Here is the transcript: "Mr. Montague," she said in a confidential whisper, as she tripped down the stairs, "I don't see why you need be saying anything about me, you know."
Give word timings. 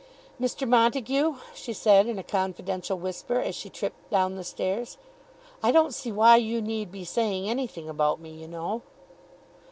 "Mr. 0.41 0.67
Montague," 0.67 1.35
she 1.53 1.73
said 1.73 2.07
in 2.07 2.17
a 2.17 2.23
confidential 2.23 2.97
whisper, 2.97 3.39
as 3.39 3.53
she 3.53 3.69
tripped 3.69 4.09
down 4.09 4.33
the 4.35 4.43
stairs, 4.43 4.97
"I 5.61 5.71
don't 5.71 5.93
see 5.93 6.11
why 6.11 6.37
you 6.37 6.59
need 6.59 6.91
be 6.91 7.05
saying 7.05 7.47
anything 7.47 7.87
about 7.87 8.19
me, 8.19 8.31
you 8.31 8.47
know." 8.47 8.81